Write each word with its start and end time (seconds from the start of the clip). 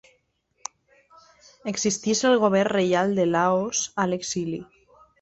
Existeix 1.73 2.23
el 2.31 2.41
Govern 2.47 2.75
Reial 2.79 3.17
de 3.23 3.31
Laos 3.31 3.87
a 4.07 4.11
l'Exili. 4.13 4.65